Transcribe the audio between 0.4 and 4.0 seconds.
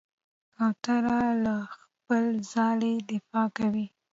کوتره له خپل ځاله دفاع کوي.